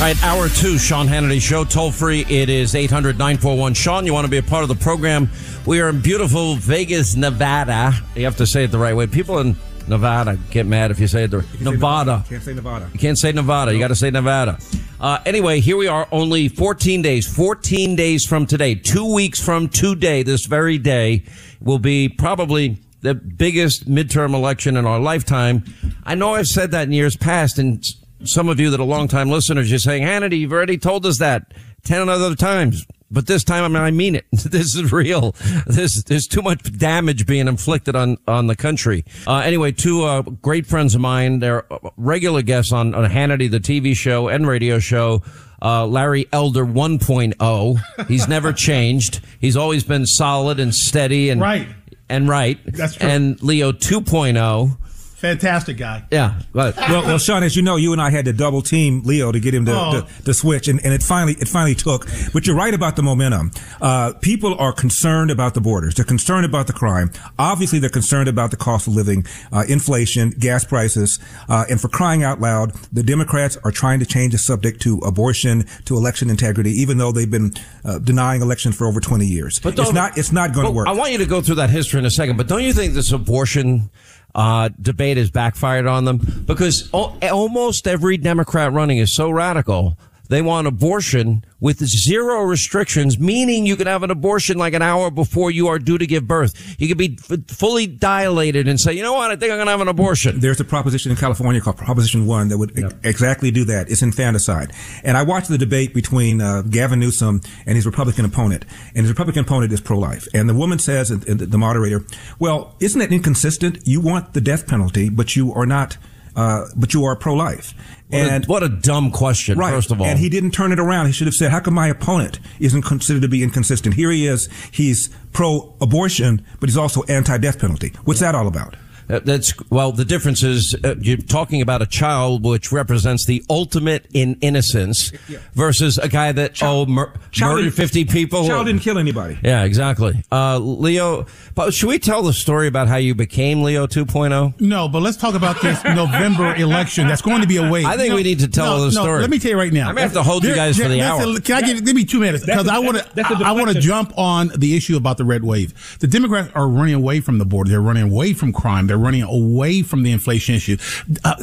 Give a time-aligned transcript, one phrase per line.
[0.00, 2.24] All right, hour two, Sean Hannity Show, toll free.
[2.26, 4.06] It is 800 941 Sean.
[4.06, 5.28] You want to be a part of the program?
[5.66, 7.92] We are in beautiful Vegas, Nevada.
[8.14, 9.06] You have to say it the right way.
[9.08, 9.56] People in
[9.88, 12.24] Nevada get mad if you say it the Nevada.
[12.26, 12.88] Can't say Nevada.
[12.94, 13.74] You can't say Nevada.
[13.74, 14.58] You got to say Nevada.
[14.98, 19.68] Uh, anyway, here we are, only 14 days, 14 days from today, two weeks from
[19.68, 21.24] today, this very day,
[21.60, 25.62] will be probably the biggest midterm election in our lifetime.
[26.04, 27.84] I know I've said that in years past, and
[28.24, 31.52] some of you that are longtime listeners, you're saying, Hannity, you've already told us that
[31.84, 32.86] 10 other times.
[33.12, 34.26] But this time, I mean, I mean it.
[34.50, 35.32] This is real.
[35.66, 39.04] This, there's too much damage being inflicted on, on the country.
[39.26, 41.40] Uh, anyway, two, uh, great friends of mine.
[41.40, 41.64] They're
[41.96, 45.22] regular guests on, on Hannity, the TV show and radio show.
[45.60, 48.06] Uh, Larry Elder 1.0.
[48.06, 49.20] He's never changed.
[49.40, 51.66] He's always been solid and steady and, Right.
[52.08, 52.58] and right.
[52.64, 53.08] That's true.
[53.08, 54.76] And Leo 2.0.
[55.20, 56.04] Fantastic guy.
[56.10, 56.40] Yeah.
[56.54, 59.30] But well, well, Sean, as you know, you and I had to double team Leo
[59.30, 60.00] to get him to, Oh.
[60.00, 62.06] to, to switch, and, and it finally it finally took.
[62.32, 63.50] But you're right about the momentum.
[63.82, 65.94] Uh, people are concerned about the borders.
[65.94, 67.10] They're concerned about the crime.
[67.38, 71.18] Obviously, they're concerned about the cost of living, uh, inflation, gas prices,
[71.50, 74.98] uh, and for crying out loud, the Democrats are trying to change the subject to
[75.00, 77.52] abortion, to election integrity, even though they've been
[77.84, 79.60] uh, denying election for over 20 years.
[79.60, 80.88] But it's don't- it's not going to work.
[80.88, 82.94] I want you to go through that history in a second, but don't you think
[82.94, 83.90] this abortion
[84.34, 86.18] uh, debate has backfired on them?
[86.46, 89.96] Because al- almost every Democrat running is so radical.
[90.30, 95.10] They want abortion with zero restrictions, meaning you can have an abortion like an hour
[95.10, 96.76] before you are due to give birth.
[96.78, 99.66] You can be f- fully dilated and say, you know what, I think I'm going
[99.66, 100.38] to have an abortion.
[100.38, 103.90] There's a proposition in California called Proposition One that would ex- exactly do that.
[103.90, 104.72] It's infanticide.
[105.02, 108.64] And I watched the debate between uh, Gavin Newsom and his Republican opponent,
[108.94, 110.28] and his Republican opponent is pro-life.
[110.32, 112.04] And the woman says, and the the moderator,
[112.38, 113.80] "Well, isn't that inconsistent?
[113.84, 115.98] You want the death penalty, but you are not."
[116.36, 117.74] Uh, but you are pro-life.
[118.08, 119.72] What a- and what a dumb question, right.
[119.72, 120.06] first of all.
[120.06, 121.06] And he didn't turn it around.
[121.06, 124.26] He should have said, "How come my opponent isn't considered to be inconsistent?" Here he
[124.26, 124.48] is.
[124.70, 127.92] He's pro-abortion, but he's also anti-death penalty.
[128.04, 128.74] What's that all about?
[129.10, 129.92] Uh, That's well.
[129.92, 135.10] The difference is uh, you're talking about a child, which represents the ultimate in innocence,
[135.54, 138.46] versus a guy that oh mur- Child murdered fifty people.
[138.46, 139.38] Child didn't kill anybody.
[139.42, 140.22] Yeah, exactly.
[140.30, 143.86] Uh, Leo, but should we tell the story about how you became Leo oh?
[143.86, 144.60] 2.0?
[144.60, 147.06] No, but let's talk about this November election.
[147.06, 147.86] That's going to be a wait.
[147.86, 149.20] I think No, we need to tell no, the no, story.
[149.20, 149.88] Let me tell you right now.
[149.88, 151.40] I may have to hold you guys for the listen, hour.
[151.40, 153.44] Can I get give me two minutes because That's a- I want to that's a
[153.44, 155.98] I want to jump on the issue about the red wave.
[156.00, 157.70] The Democrats are running away from the border.
[157.70, 158.86] They're running away from crime.
[158.86, 160.76] They're running away from the inflation issue.
[161.24, 161.36] Uh,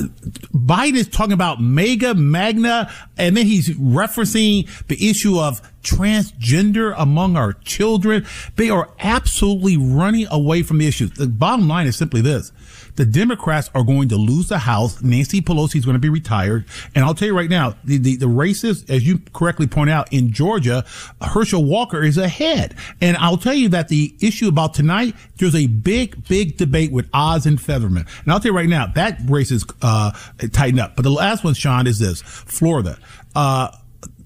[0.54, 7.38] Biden is talking about mega magna, and then he's referencing the issue of transgender among
[7.38, 8.26] our children.
[8.56, 11.12] They are absolutely running away from the issues.
[11.12, 12.52] The bottom line is simply this.
[12.98, 15.02] The Democrats are going to lose the House.
[15.02, 16.66] Nancy Pelosi is going to be retired.
[16.96, 20.12] And I'll tell you right now, the, the, the races, as you correctly point out,
[20.12, 20.84] in Georgia,
[21.22, 22.76] Herschel Walker is ahead.
[23.00, 27.08] And I'll tell you that the issue about tonight, there's a big, big debate with
[27.14, 28.06] Oz and Fetterman.
[28.24, 30.12] And I'll tell you right now, that race is, uh,
[30.52, 30.96] tightened up.
[30.96, 32.22] But the last one, Sean, is this.
[32.24, 32.98] Florida.
[33.36, 33.70] Uh,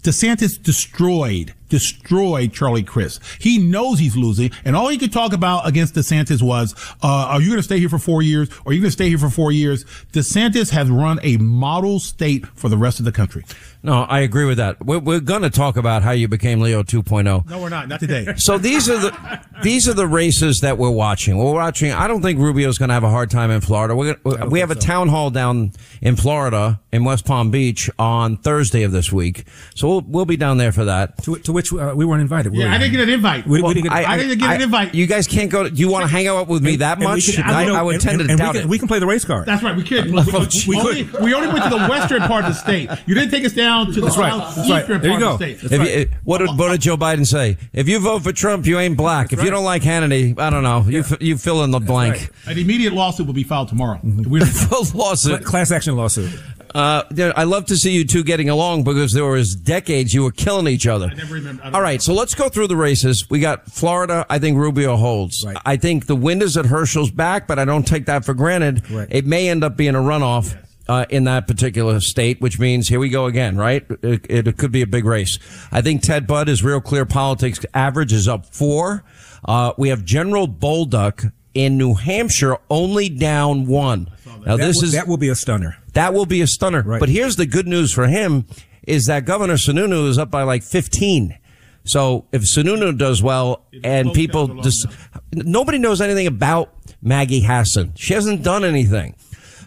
[0.01, 3.21] DeSantis destroyed, destroyed Charlie Crist.
[3.39, 7.41] He knows he's losing, and all he could talk about against DeSantis was, uh, "Are
[7.41, 8.49] you going to stay here for four years?
[8.65, 11.99] Or are you going to stay here for four years?" DeSantis has run a model
[11.99, 13.43] state for the rest of the country.
[13.83, 14.85] No, I agree with that.
[14.85, 17.49] We're, we're going to talk about how you became Leo 2.0.
[17.49, 17.87] No, we're not.
[17.87, 18.27] Not today.
[18.37, 21.37] So these are the these are the races that we're watching.
[21.37, 21.91] We're watching.
[21.91, 23.95] I don't think Rubio's going to have a hard time in Florida.
[23.95, 28.37] We're gonna, we have a town hall down in Florida in West Palm Beach on
[28.37, 29.45] Thursday of this week.
[29.75, 31.21] So we'll we'll be down there for that.
[31.23, 32.51] To, to which uh, we weren't invited.
[32.53, 32.75] were Yeah, we?
[32.75, 33.45] I didn't get an invite.
[33.47, 34.95] We- we didn't get- I, didn't get an invite.
[34.95, 35.63] You guys can't go.
[35.63, 37.35] To, do you want to hang out with me that And we much?
[37.35, 38.69] can- I, you know, I would and- tend to and doubt we can, it.
[38.71, 39.45] We can play the race card.
[39.45, 39.75] That's right.
[39.75, 40.11] We could.
[40.11, 42.89] We, Oh, we, only, we only went to the western part of the state.
[43.05, 44.31] You didn't take us down to the That's right.
[44.31, 45.01] southeastern That's right.
[45.01, 45.33] There you go.
[45.33, 45.61] of the state.
[45.61, 45.97] That's If right.
[46.11, 47.57] you, what, did, what did Joe Biden say?
[47.73, 49.33] If you vote for Trump, you ain't black.
[49.33, 50.85] if you don't like Hannity, I don't know.
[50.87, 52.29] You f- you fill in the blank.
[52.45, 53.97] An immediate lawsuit will be filed tomorrow.
[54.03, 54.29] Mm-hmm.
[54.29, 54.45] We're-
[54.93, 55.43] Lawsuit.
[55.43, 56.31] Class action lawsuit.
[56.73, 57.03] Uh,
[57.35, 60.67] I love to see you two getting along because there was decades you were killing
[60.67, 61.07] each other.
[61.11, 63.29] I never remember- I don't All right, so let's go through the races.
[63.29, 64.25] We got Florida.
[64.29, 65.43] I think Rubio holds.
[65.45, 65.57] Right.
[65.65, 68.89] I think the wind is at Herschel's back, but I don't take that for granted.
[68.89, 69.07] Right.
[69.11, 70.55] It may end up being a runoff.
[70.87, 73.85] Uh, in that particular state, which means here we go again, right?
[74.01, 75.37] It, it, it could be a big race.
[75.71, 79.03] I think Ted Budd, is real clear politics average is up four.
[79.45, 84.09] Uh, we have General Bolduc in New Hampshire only down one.
[84.45, 85.77] Now That this will- is that will be a stunner.
[85.93, 86.81] that will be a stunner.
[86.81, 86.99] Right.
[86.99, 88.45] But here's the good news for him
[88.87, 91.37] is that Governor Sununu is up by like 15.
[91.83, 94.87] So if Sununu does well and people just,
[95.31, 97.93] nobody knows anything about Maggie Hassan.
[97.95, 99.15] She hasn't done anything.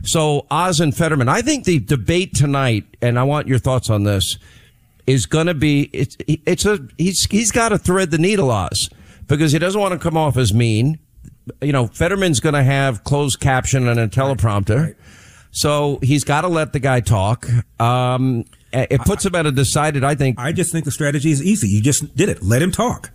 [0.04, 4.04] So Oz and Fetterman, I think the debate tonight, and I want your thoughts on
[4.04, 4.38] this,
[5.06, 8.90] is going to be, it's, it's a, he's, he's got to thread the needle, Oz,
[9.26, 10.98] because he doesn't want to come off as mean.
[11.60, 14.94] You know, Fetterman's going to have closed caption and a teleprompter.
[15.50, 17.46] So he's got to let the guy talk.
[17.78, 20.38] Um, it puts him at a decided, I think.
[20.38, 21.68] I just think the strategy is easy.
[21.68, 22.42] You just did it.
[22.42, 23.10] Let him talk.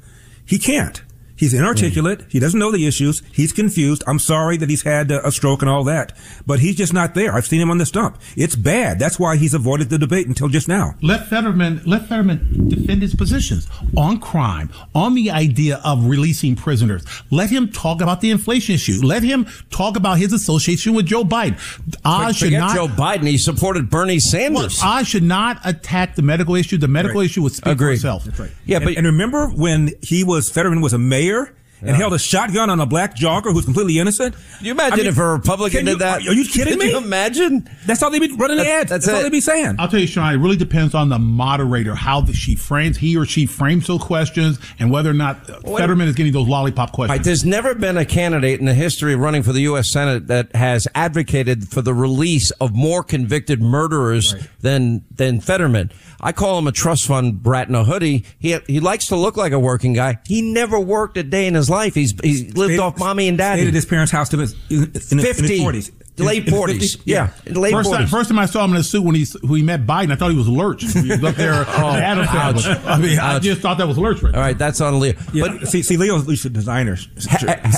[0.45, 1.01] He can't.
[1.39, 2.25] He's inarticulate.
[2.27, 3.23] He doesn't know the issues.
[3.31, 4.03] He's confused.
[4.05, 6.11] I'm sorry that he's had uh, a stroke and all that,
[6.45, 7.33] but he's just not there.
[7.33, 8.17] I've seen him on the stump.
[8.35, 8.99] It's bad.
[8.99, 10.95] That's why he's avoided the debate until just now.
[11.01, 17.05] let Fetterman let Fetterman defend his positions on crime, on the idea of releasing prisoners.
[17.31, 18.99] Let him talk about the inflation issue.
[19.01, 21.57] Let him talk about his association with Joe Biden.
[22.03, 22.75] Oz should Forget not.
[22.75, 23.27] Joe Biden.
[23.27, 24.81] He supported Bernie Well, Sanders.
[24.83, 26.77] Oz should not attack the medical issue.
[26.77, 27.25] The medical Right.
[27.29, 27.93] issue would speak for Agreed.
[27.95, 28.27] itself.
[28.65, 32.13] Yeah, and, but and remember when he was Fetterman was a mayor here and held
[32.13, 34.35] a shotgun on a black jogger who's completely innocent?
[34.57, 36.27] Can you imagine I mean, if a Republican can you- did that?
[36.27, 36.91] Are you kidding Can me?
[36.91, 37.69] you imagine?
[37.85, 38.89] That's all they'd be running the ads.
[38.89, 39.23] that's That's, all it.
[39.23, 39.75] they be saying.
[39.79, 43.15] I'll tell you, Sean, it really depends on the moderator, how the, she frames, he
[43.17, 47.17] or she frames those questions, and whether or not Fetterman is getting those lollipop questions.
[47.19, 49.89] Right, there's never been a candidate in the history of running for the U.S.
[49.91, 55.91] Senate that has advocated for the release of more convicted murderers than than Fetterman.
[56.21, 58.25] I call him a trust fund brat in a hoodie.
[58.39, 60.19] He he likes to look like a working guy.
[60.25, 61.95] He never worked a day in his life.
[61.95, 63.59] He's he's lived Stayed- off mommy and daddy.
[63.61, 63.67] Stayed daddy.
[63.69, 65.91] at his parents' house in his, in, in his, in his 50, 40s.
[66.17, 66.67] late 40s.
[66.79, 67.01] 50s?
[67.05, 68.09] Yeah, late First time, 40s.
[68.09, 70.15] first time I saw him in a suit when he when he met Biden, I
[70.15, 70.81] thought he was Lurch.
[70.83, 71.53] He was up there.
[71.67, 72.65] oh, Adam ouch.
[72.65, 74.21] I mean, I just thought that was Lurch.
[74.21, 75.13] Right All right, that's on Leo.
[75.33, 76.95] Yeah, But see, see, Leo's Leo's a designer.
[76.97, 77.27] suits.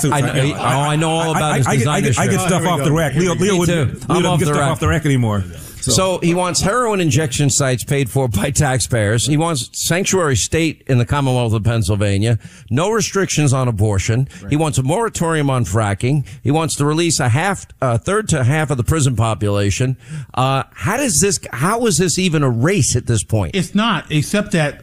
[0.04, 2.18] I know- oh, I know all about I, his I, I, get- I designer get,
[2.18, 2.84] I get stuff Here we off go.
[2.86, 3.12] the rack.
[3.12, 3.84] Here Leo, Leo would Me too.
[3.84, 4.70] Leo I'm doesn't get stuff rack.
[4.70, 5.44] off the rack anymore.
[5.82, 9.26] So he wants heroin injection sites paid for by taxpayers.
[9.26, 12.38] He wants sanctuary state in the Commonwealth of Pennsylvania.
[12.70, 14.28] No restrictions on abortion.
[14.48, 16.26] He wants a moratorium on fracking.
[16.42, 19.96] He wants to release a half, a third to half of the prison population.
[20.34, 21.38] Uh, how does this?
[21.52, 23.54] How is this even a race at this point?
[23.54, 24.82] It's not, except that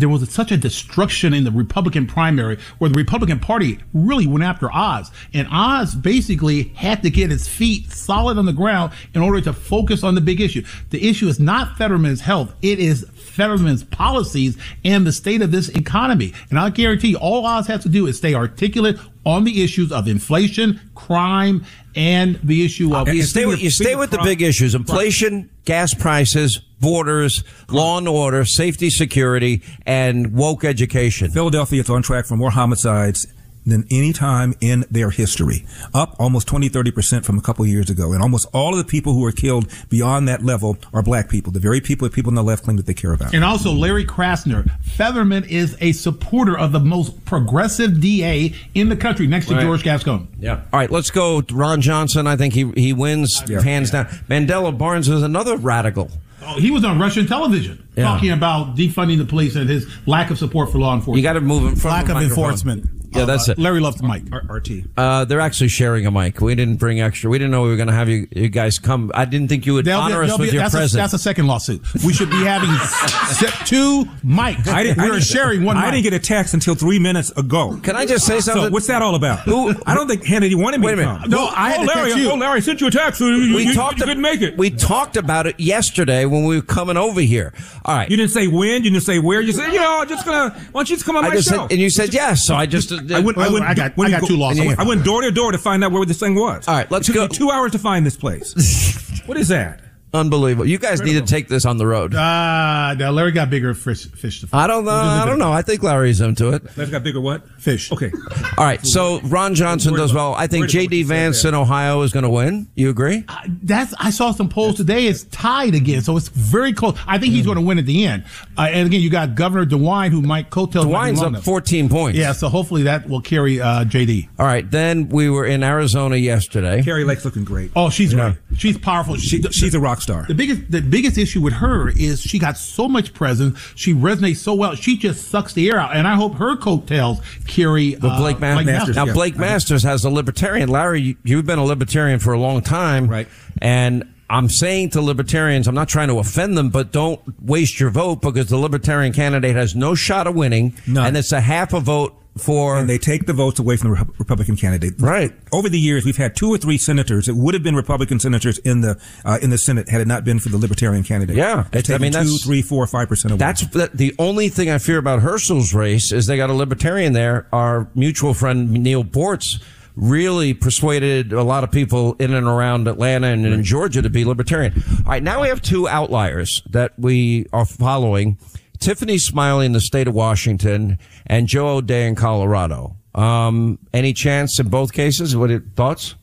[0.00, 4.44] there was such a destruction in the Republican primary where the Republican Party really went
[4.44, 5.10] after Oz.
[5.34, 9.52] And Oz basically had to get his feet solid on the ground in order to
[9.52, 10.64] focus on the big issue.
[10.90, 15.68] The issue is not Fetterman's health, it is Fetterman's policies and the state of this
[15.70, 16.32] economy.
[16.50, 19.92] And I guarantee you, all Oz has to do is stay articulate on the issues
[19.92, 23.06] of inflation, crime, and the issue of.
[23.06, 27.98] Uh, you stay with, you stay with the big issues: inflation, gas prices, borders, law
[27.98, 31.30] and order, safety, security, and woke education.
[31.30, 33.26] Philadelphia is on track for more homicides
[33.68, 35.64] than any time in their history.
[35.94, 38.12] Up almost 20, 30% from a couple years ago.
[38.12, 41.52] And almost all of the people who are killed beyond that level are black people.
[41.52, 43.34] The very people that people on the left claim that they care about.
[43.34, 44.70] And also Larry Krasner.
[44.82, 49.62] Fetterman is a supporter of the most progressive DA in the country next to Right.
[49.62, 50.28] George Gascon.
[50.38, 50.60] Yeah.
[50.72, 51.42] All right, let's go.
[51.50, 54.06] Ron Johnson, I think he he wins hands down.
[54.28, 56.10] Mandela Barnes is another radical.
[56.42, 58.04] Oh, he was on Russian television Yeah.
[58.04, 61.16] talking about defunding the police and his lack of support for law enforcement.
[61.18, 62.44] You got to move him from lack the of microphone.
[62.44, 62.90] enforcement.
[63.10, 63.58] Yeah, that's Uh, it.
[63.58, 64.24] Larry loves the mic.
[64.50, 64.84] RT.
[64.94, 66.42] Uh, they're actually sharing a mic.
[66.42, 67.30] We didn't bring extra.
[67.30, 69.10] We didn't know we were going to have you, you guys come.
[69.14, 70.76] I didn't think you would They'll be- honor us they'll with be- your that's, a,
[70.76, 70.92] presence.
[71.00, 71.80] that's a second lawsuit.
[72.04, 72.68] We should be having
[73.32, 74.68] se- two mics.
[74.68, 75.92] I didn't, I We're didn't- sharing one I mic.
[75.92, 77.80] didn't get a text until three minutes ago.
[77.82, 78.64] Can I just say something?
[78.64, 79.38] So what's that all about?
[79.40, 81.20] Who- I don't think Hannity wanted me Wait a to minute.
[81.22, 81.30] come.
[81.30, 82.30] No, I had oh, to Larry, text you.
[82.30, 83.20] oh, Larry, I sent you a text.
[83.22, 83.98] You, you, we you, talked.
[84.00, 84.58] you couldn't make it.
[84.58, 87.54] We talked about it yesterday when we were coming over here.
[87.88, 88.10] All right.
[88.10, 88.84] You didn't say when.
[88.84, 89.40] You didn't say where.
[89.40, 90.50] You said, you know, I'm just gonna.
[90.72, 91.40] Why don't you just come on I my show?
[91.40, 92.46] said, and you said yes.
[92.46, 92.92] So I just.
[92.92, 93.38] Uh, I went.
[93.38, 93.64] I went.
[93.64, 94.62] I got- I got go- two lawsuits.
[94.62, 96.68] I went, I went door to door to find out where this thing was.
[96.68, 99.22] All right, let's it took go- Me two hours to find this place.
[99.26, 99.80] what is that?
[100.14, 100.66] Unbelievable.
[100.66, 102.14] You guys need to take this on the road.
[102.16, 104.64] Ah, now Larry got bigger fish, fish to fry.
[104.64, 104.90] I don't know.
[104.90, 105.52] I don't know.
[105.52, 106.62] I think Larry's into it.
[106.76, 107.46] Larry's got bigger what?
[107.60, 107.92] Fish.
[107.92, 108.10] Okay.
[108.56, 108.84] All right.
[108.86, 110.34] So Ron Johnson does well.
[110.34, 111.02] I think Worried about what J.D.
[111.04, 112.68] Vance in Ohio is going to win.
[112.74, 113.24] You agree?
[113.62, 115.06] That's I saw some polls today.
[115.06, 116.96] It's tied again, so it's very close.
[117.06, 117.48] I think he's Hmm.
[117.50, 118.24] going to win at the end.
[118.56, 120.84] Uh, and again, you got Governor DeWine, who might coattail.
[120.84, 122.18] DeWine's up 14 points.
[122.18, 124.28] Yeah, so hopefully that will carry uh, JD.
[124.38, 124.68] All right.
[124.70, 126.82] Then we were in Arizona yesterday.
[126.82, 127.70] Kari Lake's looking great.
[127.76, 128.34] Oh, she's great.
[128.56, 129.16] She's powerful.
[129.16, 130.24] She, the, she's a rock star.
[130.26, 133.58] the biggest the biggest issue with her is she got so much presence.
[133.74, 134.74] She resonates so well.
[134.74, 135.94] She just sucks the air out.
[135.96, 137.94] And I hope her coattails carry.
[137.96, 139.12] But uh, Blake, Ma- Masters, now yeah.
[139.12, 140.68] Blake Masters has a libertarian.
[140.68, 143.28] Larry, you- you've been a libertarian for a long time, Right.
[143.60, 147.90] And I'm saying to libertarians, I'm not trying to offend them, but don't waste your
[147.90, 151.06] vote because the libertarian candidate has no shot of winning, None.
[151.06, 152.78] and it's a half a vote for.
[152.78, 154.94] and they take the votes away from the Repu- Republican candidate.
[154.98, 155.32] Right.
[155.50, 158.58] Over the years, we've had two or three senators that would have been Republican senators
[158.58, 161.34] in the uh, in the Senate had it not been for the Libertarian candidate.
[161.36, 161.64] Yeah.
[161.72, 163.38] They've I mean, two, that's- three, four, five percent away.
[163.38, 167.12] That's the, the only thing I fear about Herschel's race is they got a libertarian
[167.14, 167.46] there.
[167.52, 169.60] Our mutual friend Neal Boortz
[169.98, 174.24] really persuaded a lot of people in and around Atlanta and in Georgia to be
[174.24, 174.72] libertarian.
[174.98, 178.38] All right, now we have two outliers that we are following.
[178.78, 182.96] Tiffany Smiley in the state of Washington and Joe O'Dea in Colorado.
[183.14, 185.36] Um, any chance in both cases?
[185.36, 186.14] What are, thoughts?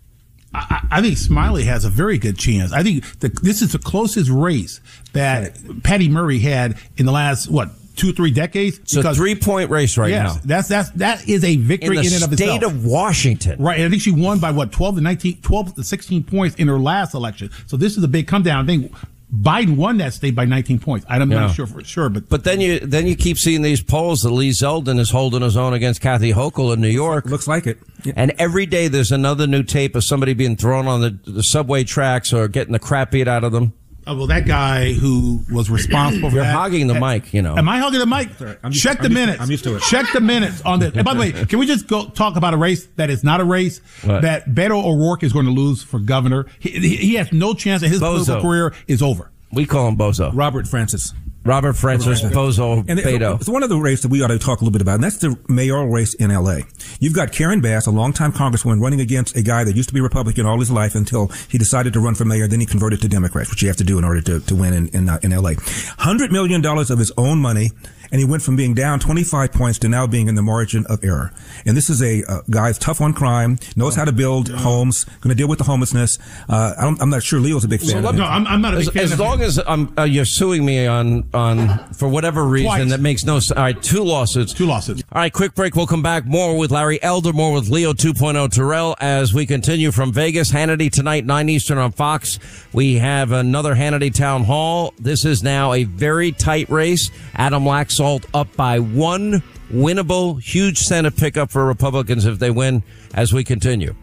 [0.53, 2.72] I, I think Smiley has a very good chance.
[2.72, 4.79] I think the, this is the closest race
[5.12, 8.80] that Patty Murray had in the last what two three decades.
[8.80, 10.42] It's a three point race right yes, now.
[10.46, 13.62] that's that's that is a In victory the in, and of state of Washington.
[13.62, 16.56] Right, and I think she won by what 12 to 19, 12 to 16 points
[16.58, 17.50] in her last election.
[17.68, 18.64] So this is a big come down.
[18.64, 18.94] I think
[19.34, 21.06] Biden won that state by 19 points.
[21.10, 21.42] I'm Yeah.
[21.42, 24.30] not sure for sure, but But then you then you keep seeing these polls that
[24.32, 27.25] Lee Zeldin is holding his own against Kathy Hochul in New York.
[27.25, 27.80] looks like it.
[28.04, 28.14] Yeah.
[28.16, 31.84] And every day there's another new tape of somebody being thrown on the, the subway
[31.84, 33.74] tracks or getting the crap beat out of them.
[34.07, 37.57] Uh, well, that guy who was responsible for You're that- hogging the mic, you know.
[37.57, 38.29] Am I hogging the mic?
[38.63, 39.41] I'm used- Check I'm the used to- minutes.
[39.41, 39.81] I'm used to it.
[39.83, 40.93] Check the minutes on this.
[40.95, 43.41] And by the way, can we just go talk about a race that is not
[43.41, 43.79] a race?
[44.03, 44.21] What?
[44.21, 46.45] That Beto O'Rourke is going to lose for governor.
[46.59, 48.25] He, he, he has no chance, and his Bozo.
[48.25, 49.31] political career is over.
[49.51, 50.31] We call him Bozo.
[50.33, 51.13] Robert Francis.
[51.46, 53.40] Robert Francis Bozo And Beto.
[53.40, 55.04] it's one of the races that we ought to talk a little bit about, and
[55.04, 56.64] that's the mayoral race in L.A.
[57.00, 60.02] You've got Karen Bass, a longtime congresswoman, running against a guy that used to be
[60.02, 62.48] Republican all his life until he decided to run for mayor.
[62.48, 64.74] Then he converted to Democrats, which you have to do in order to, to win
[64.74, 65.54] in in, uh, in L.A.
[66.00, 67.70] Hundred million dollars of his own money,
[68.12, 71.03] and he went from being down 25 points to now being in the margin of
[71.03, 71.31] error.
[71.65, 75.05] And this is a uh, guy who's tough on crime, knows how to build homes,
[75.21, 76.17] going to deal with the homelessness.
[76.50, 78.03] Uh, I don't, I'm not sure Leo's a big fan.
[78.03, 78.17] of him.
[78.17, 80.25] No, I'm, I'm not a big As, fan as of long as um, uh, you're
[80.25, 82.89] suing me on on for whatever reason Twice.
[82.89, 83.51] that makes no sense.
[83.57, 84.53] All right, two lawsuits.
[84.53, 85.03] two lawsuits.
[85.12, 85.75] All right, quick break.
[85.75, 89.91] We'll come back more with Larry Elder, more with Leo 2.0 Terrell as we continue
[89.91, 90.51] from Vegas.
[90.51, 92.39] Hannity tonight, 9 Eastern on Fox.
[92.74, 94.93] We have another Hannity Town Hall.
[95.00, 97.09] This is now a very tight race.
[97.35, 97.65] Adam
[97.96, 102.84] Laxalt up by one winnable, huge Senate pickup for Republicans if they win
[103.14, 103.96] as we continue.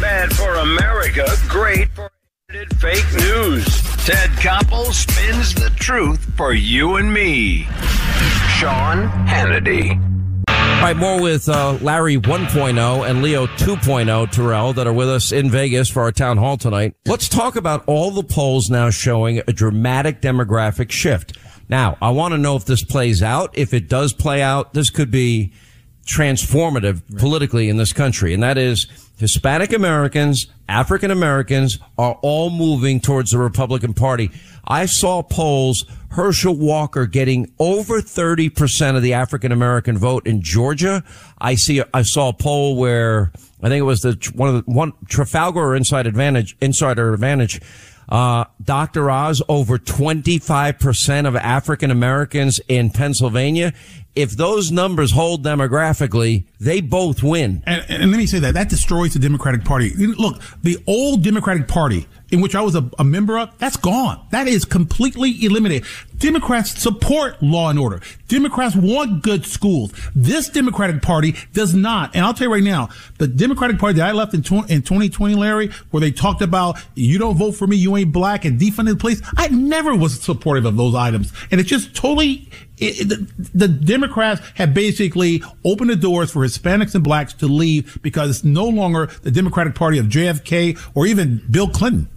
[0.00, 2.10] Bad for America, great for
[2.78, 3.64] fake news.
[4.04, 7.64] Ted Koppel spins the truth for you and me.
[8.58, 10.17] Sean Hannity.
[10.78, 15.32] All right, more with uh, Larry 1.0 and Leo 2.0 Terrell that are with us
[15.32, 16.94] in Vegas for our town hall tonight.
[17.04, 21.36] Let's talk about all the polls now showing a dramatic demographic shift.
[21.68, 23.58] Now, I want to know if this plays out.
[23.58, 25.52] If it does play out, this could be
[26.06, 28.86] transformative politically in this country, and that is
[29.18, 34.30] Hispanic Americans, African Americans are all moving towards the Republican Party.
[34.68, 41.02] I saw polls, Herschel Walker getting over 30% of the African American vote in Georgia.
[41.38, 43.32] I see, I saw a poll where
[43.62, 47.60] I think it was the, one of the, one, Trafalgar or Inside Advantage, Insider Advantage,
[48.08, 49.10] uh, Dr.
[49.10, 53.72] Oz, over 25% of African Americans in Pennsylvania.
[54.14, 57.62] If those numbers hold demographically, they both win.
[57.66, 59.90] And, and let me say that that destroys the Democratic Party.
[59.94, 64.26] Look, the old Democratic Party in which I was a, a, member of, that's gone.
[64.30, 65.88] That is completely eliminated.
[66.18, 68.00] Democrats support law and order.
[68.26, 69.92] Democrats want good schools.
[70.14, 72.14] This Democratic Party does not.
[72.14, 74.82] And I'll tell you right now, the Democratic Party that I left in, tw- in
[74.82, 78.60] 2020, Larry, where they talked about you don't vote for me, you ain't black, and
[78.60, 81.32] defunding the police, I never was supportive of those items.
[81.50, 82.50] And it's just totally
[82.80, 87.98] it, the, the, Democrats have basically opened the doors for Hispanics and blacks to leave
[88.02, 92.08] because it's no longer the Democratic Party of JFK or even Bill Clinton.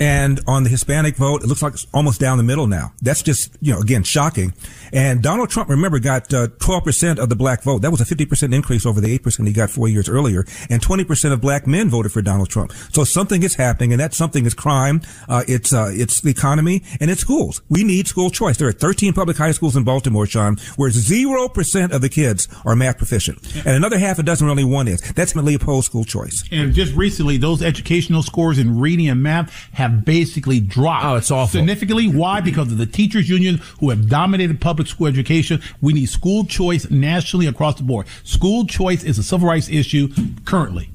[0.00, 2.92] And on the Hispanic vote, it looks like it's almost down the middle now.
[3.00, 4.54] That's just, you know, again, shocking.
[4.92, 7.82] And Donald Trump, remember, got uh, 12% of the black vote.
[7.82, 10.44] That was a 50% increase over the 8% he got four years earlier.
[10.68, 12.72] And 20% of black men voted for Donald Trump.
[12.92, 15.00] So something is happening, and that something is crime.
[15.28, 17.62] Uh, it's, uh, it's the economy and it's schools.
[17.68, 18.56] We need school choice.
[18.56, 22.76] There are 13 public high schools in Baltimore, Sean, where 0% of the kids are
[22.76, 23.38] math proficient.
[23.56, 25.00] And another half a dozen really one is.
[25.12, 26.44] That's really opposed school choice.
[26.50, 31.04] And just recently, those educational scores in reading and math have basically dropped.
[31.04, 31.58] Oh, it's awful.
[31.58, 32.08] Significantly.
[32.08, 32.40] Why?
[32.40, 35.60] Because of the teachers union who have dominated public school education.
[35.80, 38.06] We need school choice nationally across the board.
[38.24, 40.08] School choice is a civil rights issue
[40.44, 40.90] currently.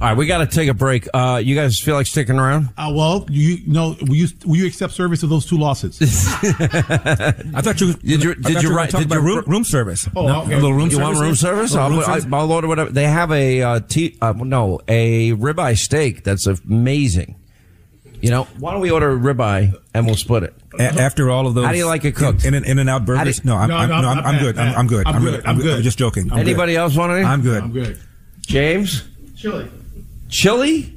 [0.00, 1.06] All right, we got to take a break.
[1.12, 2.70] Uh, you guys feel like sticking around?
[2.78, 5.98] Uh, well, you know, will you will you accept service of those two losses?
[6.00, 8.24] I thought you did.
[8.24, 8.92] You did you, write?
[8.92, 10.08] Did you room, room service?
[10.16, 10.54] Oh, no, okay.
[10.54, 11.04] a little room you service.
[11.04, 11.72] want room service?
[11.72, 12.32] Little room I'll, service?
[12.32, 12.90] I, I'll order whatever.
[12.90, 17.36] They have a uh, t- uh, no a ribeye steak that's amazing.
[18.20, 20.54] You know, why don't we order a ribeye and we'll split it?
[20.78, 22.44] A- after all of those, How do you like it cooked?
[22.44, 23.38] In, in, in and out burgers?
[23.38, 24.58] you- no, I'm, No, I'm, no, no, I'm, not I'm good.
[24.58, 24.76] I'm.
[24.78, 25.06] I'm good.
[25.06, 25.76] I'm good, I'm good.
[25.78, 26.24] I'm just joking.
[26.30, 26.48] I'm good.
[26.48, 27.24] Anybody else want any?
[27.24, 27.62] I'm good.
[27.62, 27.98] I'm good.
[28.42, 29.04] James,
[29.36, 29.70] Chili.
[30.28, 30.94] chili?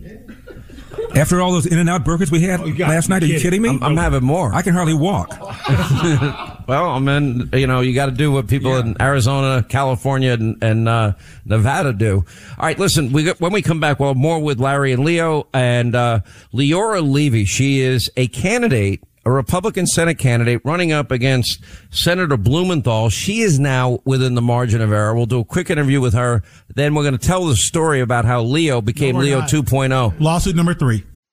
[1.16, 3.62] After all those in and out burgers we had Oh, last night, are you kidding.
[3.62, 3.70] kidding me?
[3.70, 4.54] I'm, I'm having more.
[4.54, 5.30] I can hardly walk.
[6.68, 10.62] Well, I mean, you know, you got to do what people in Arizona, California, and,
[10.64, 11.14] and uh,
[11.46, 12.26] Nevada do.
[12.58, 13.12] All right, listen.
[13.12, 16.22] We got, when we come back, well, more with Larry and Leo and uh,
[16.54, 17.46] Leora Levy.
[17.46, 23.10] She is a candidate, a Republican Senate candidate, running up against Senator Blumenthal.
[23.10, 25.14] She is now within the margin of error.
[25.16, 26.44] We'll do a quick interview with her.
[26.76, 29.50] Then we're going to tell the story about how Leo became No, Leo not.
[29.50, 30.20] 2.0.
[30.20, 31.04] Lawsuit number three.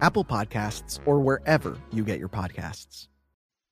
[0.00, 3.08] Apple Podcasts, or wherever you get your podcasts.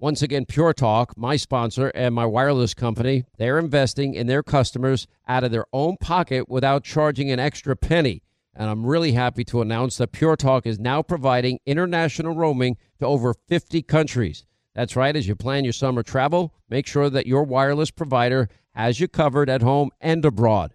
[0.01, 5.09] Once again, Pure Talk, my sponsor and my wireless company, they're investing in their customers
[5.27, 8.23] out of their own pocket without charging an extra penny.
[8.55, 13.07] And I'm really happy to announce that Pure Talk is now providing international roaming to
[13.07, 14.45] over 50 countries.
[14.73, 19.01] That's right, as you plan your summer travel, make sure that your wireless provider has
[19.01, 20.75] you covered at home and abroad.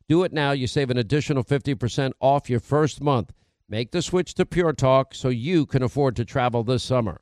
[0.07, 0.51] Do it now.
[0.51, 3.31] You save an additional 50% off your first month.
[3.69, 7.21] Make the switch to Pure Talk so you can afford to travel this summer.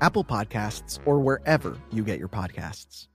[0.00, 3.06] Apple Podcasts, or wherever you get your podcasts.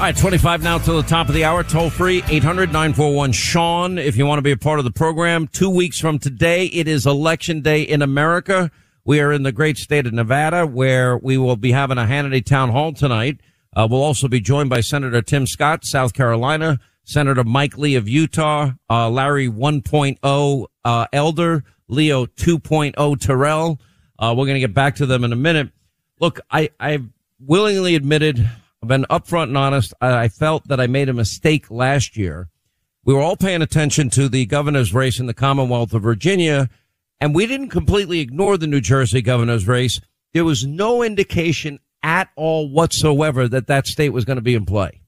[0.00, 1.62] All right, 25 now to the top of the hour.
[1.62, 3.98] Toll free, 800 941 Sean.
[3.98, 6.88] If you want to be a part of the program, two weeks from today, it
[6.88, 8.70] is election day in America.
[9.04, 12.42] We are in the great state of Nevada where we will be having a Hannity
[12.42, 13.40] town hall tonight.
[13.76, 18.08] Uh, we'll also be joined by Senator Tim Scott, South Carolina, Senator Mike Lee of
[18.08, 23.80] Utah, uh, Larry 1.0 uh, Elder, Leo 2.0 Terrell.
[24.16, 25.70] Uh, we're going to get back to them in a minute.
[26.20, 27.08] Look, I, I've
[27.40, 28.48] willingly admitted
[28.80, 29.92] I've been upfront and honest.
[30.00, 32.48] I, I felt that I made a mistake last year.
[33.04, 36.70] We were all paying attention to the governor's race in the Commonwealth of Virginia,
[37.20, 40.00] and we didn't completely ignore the New Jersey governor's race.
[40.32, 44.64] There was no indication at all whatsoever that that state was going to be in
[44.64, 44.99] play.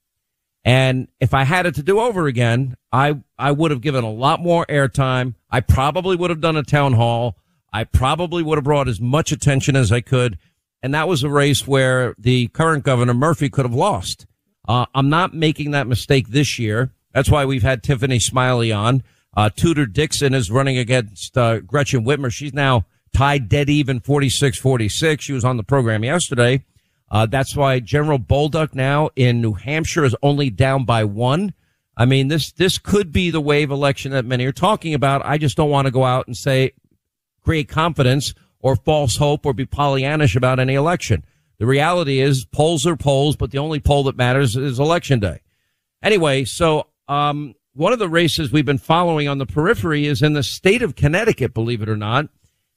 [0.65, 4.11] And if I had it to do over again, I, I would have given a
[4.11, 5.35] lot more airtime.
[5.51, 7.37] I probably would have done a town hall.
[7.73, 10.39] I probably would have brought as much attention as I could.
[10.83, 14.27] And that was a race where the current governor Murphy could have lost.
[14.69, 16.93] Uh, I'm not making that mistake this year.
[17.13, 19.03] That's why we've had Tiffany Smiley on.
[19.37, 22.31] Uh, Tudor Dixon is running against, uh, Gretchen Whitmer.
[22.33, 25.21] She's now tied dead even 46-46.
[25.21, 26.65] She was on the program yesterday.
[27.13, 31.53] Uh, that's why General Bolduc now in New Hampshire is only down by one.
[31.95, 35.21] I mean, this, this could be the wave election that many are talking about.
[35.25, 36.73] I just don't want to go out and say,
[37.43, 41.23] create confidence or false hope or be Pollyannish about any election.
[41.59, 45.43] The reality is polls are polls, but the only poll that matters is election day.
[46.03, 50.33] Anyway, so, um, one of the races we've been following on the periphery is in
[50.33, 52.29] the state of Connecticut, believe it or not.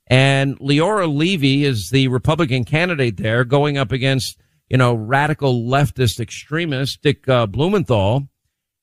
[0.08, 4.38] And Leora Levy is the Republican candidate there going up against,
[4.70, 8.28] you know, radical leftist extremist Dick uh, Blumenthal.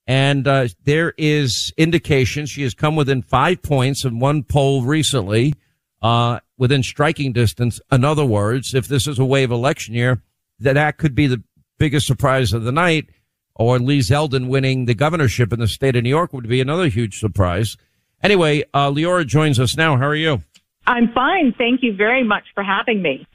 [0.05, 5.55] And uh, there is indication she has come within five points in one poll recently,
[6.03, 7.81] uh, within striking distance.
[7.93, 10.21] In other words, if this is a wave election year,
[10.59, 11.45] that that could be the
[11.79, 13.11] biggest surprise of the night.
[13.55, 16.89] or Lee Zeldin winning the governorship in the state of New York would be another
[16.89, 17.77] huge surprise.
[18.23, 19.97] Anyway, uh, Leora joins us now.
[19.97, 20.43] How are you?
[20.87, 21.53] I'm fine.
[21.57, 23.27] Thank you very much for having me.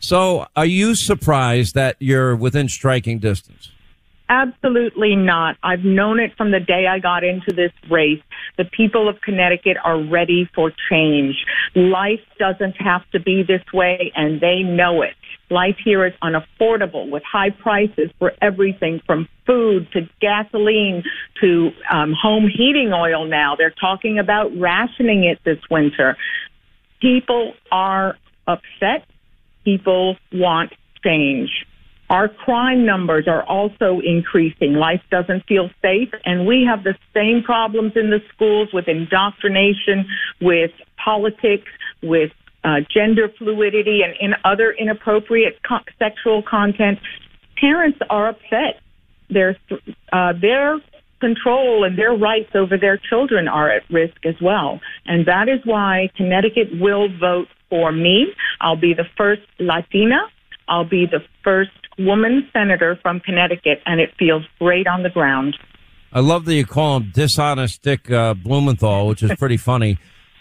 [0.00, 3.70] So, are you surprised that you're within striking distance?
[4.28, 5.56] Absolutely not.
[5.62, 8.22] I've known it from the day I got into this race.
[8.56, 11.36] The people of Connecticut are ready for change.
[11.74, 15.14] Life doesn't have to be this way, and they know it.
[15.50, 21.04] Life here is unaffordable with high prices for everything from food to gasoline
[21.42, 23.56] to um, home heating oil now.
[23.56, 26.16] They're talking about rationing it this winter.
[27.04, 29.06] People are upset.
[29.62, 30.72] People want
[31.04, 31.50] change.
[32.08, 34.72] Our crime numbers are also increasing.
[34.72, 36.08] Life doesn't feel safe.
[36.24, 40.06] And we have the same problems in the schools with indoctrination,
[40.40, 41.68] with politics,
[42.02, 42.30] with
[42.64, 46.98] uh, gender fluidity, and in other inappropriate co- sexual content.
[47.60, 48.80] Parents are upset.
[49.28, 49.58] Their,
[50.10, 50.80] uh, their
[51.24, 54.80] control and their rights over their children are at risk as well.
[55.06, 58.26] And that is why Connecticut will vote for me.
[58.60, 60.18] I'll be the first Latina.
[60.68, 65.56] I'll be the first woman senator from Connecticut, and it feels great on the ground.
[66.12, 69.98] I love that you call him dishonest Dick uh, Blumenthal, which is pretty funny.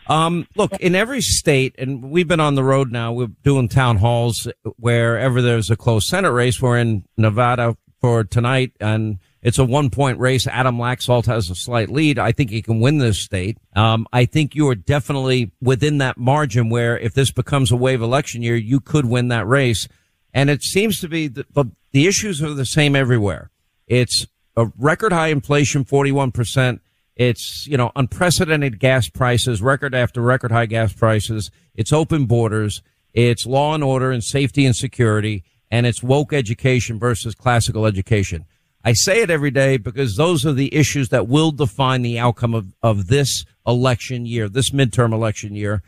[0.08, 3.98] Um, look, in every state, and we've been on the road now, we're doing town
[3.98, 6.62] halls wherever there's a close Senate race.
[6.62, 10.48] We're in Nevada for tonight, and it's a one point race.
[10.48, 12.18] Adam Laxalt has a slight lead.
[12.18, 13.58] I think he can win this state.
[13.76, 18.02] Um, I think you are definitely within that margin where if this becomes a wave
[18.02, 19.90] election year, you could win that race.
[20.34, 21.46] And it seems to be the,
[21.92, 23.52] the issues are the same everywhere.
[23.86, 24.26] It's
[24.56, 26.80] a record high inflation, 41%.
[27.18, 31.52] It's, you know, unprecedented gas prices, record after record high gas prices.
[31.76, 32.82] It's open borders.
[33.14, 35.44] It's law and order and safety and security.
[35.70, 38.46] And it's woke education versus classical education.
[38.84, 42.54] I say it every day because those are the issues that will define the outcome
[42.54, 45.82] of, of this election year, this midterm election year.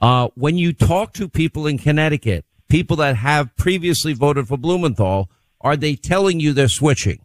[0.00, 5.30] Uh, when you talk to people in Connecticut, people that have previously voted for Blumenthal,
[5.62, 7.24] are they telling you they're switching?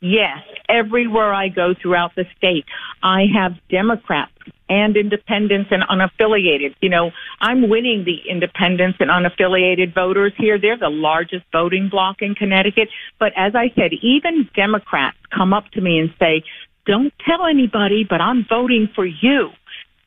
[0.00, 2.66] Yes, everywhere I go throughout the state,
[3.02, 4.32] I have Democrats
[4.68, 6.74] and independents and unaffiliated.
[6.80, 10.58] You know, I'm winning the independents and unaffiliated voters here.
[10.60, 12.88] They're the largest voting bloc in Connecticut.
[13.18, 16.42] But as I said, even Democrats come up to me and say,
[16.86, 19.50] don't tell anybody, but I'm voting for you.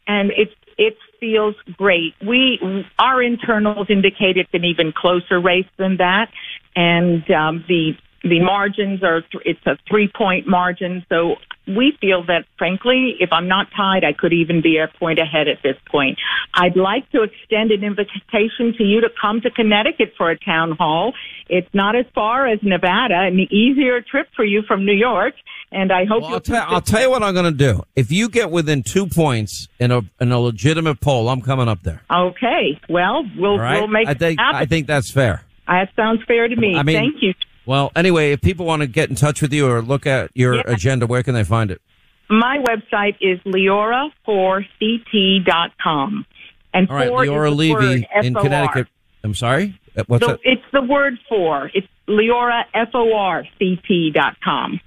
[0.07, 2.13] And it's it feels great.
[2.25, 2.59] We
[2.97, 6.31] our internals indicate it's an even closer race than that,
[6.75, 11.05] and um, the the margins are th- it's a three point margin.
[11.09, 11.35] So
[11.67, 15.47] we feel that, frankly, if I'm not tied, I could even be a point ahead
[15.47, 16.17] at this point.
[16.53, 20.71] I'd like to extend an invitation to you to come to Connecticut for a town
[20.71, 21.13] hall.
[21.47, 25.35] It's not as far as Nevada, an easier trip for you from New York.
[25.71, 27.83] And I hope well, I'll, tell, I'll tell you what I'm going to do.
[27.95, 31.83] If you get within two points in a in a legitimate poll, I'm coming up
[31.83, 32.01] there.
[32.11, 32.79] Okay.
[32.89, 33.79] Well, we'll right?
[33.79, 34.07] we'll make.
[34.07, 35.43] I think I think that's fair.
[35.67, 36.75] That sounds fair to me.
[36.75, 37.33] I mean, Thank you.
[37.69, 40.55] Well, anyway, if people want to get in touch with you or look at your
[40.55, 40.63] Yeah.
[40.65, 41.79] agenda, where can they find it?
[42.27, 46.25] My website is leora4ct.com.
[46.73, 48.87] And All right, Leora Levy in Connecticut.
[49.23, 49.75] I'm sorry.
[49.95, 50.39] Uh, What's that?
[50.43, 51.69] It's the word for.
[51.75, 54.79] It's Leora, F-O-R-C-T dot com.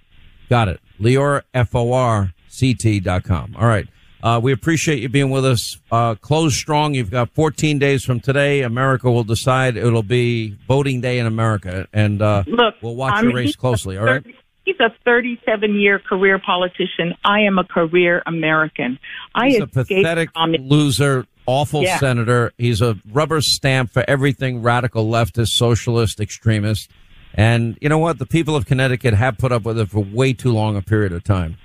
[0.51, 0.81] Got it.
[1.01, 3.55] Leora F O R C T dot com.
[3.57, 3.87] All right.
[4.23, 5.79] Uh, we appreciate you being with us.
[5.91, 6.95] Uh, close strong.
[6.95, 8.63] You've got 14 days from today.
[8.63, 9.77] America will decide.
[9.77, 13.99] It'll be voting day in America, and uh, Look, we'll watch I'm- your race closely.
[13.99, 14.25] All right.
[14.65, 17.15] He's a 37 year career politician.
[17.25, 18.97] I am a career American.
[19.35, 20.69] I He's a pathetic communism.
[20.69, 21.99] loser, awful Yeah.
[21.99, 22.53] senator.
[22.59, 26.93] He's a rubber stamp for everything radical, leftist, socialist, extremist.
[27.35, 28.21] And you know what?
[28.21, 31.13] The people of Connecticut have put up with it for way too long a period
[31.13, 31.57] of time.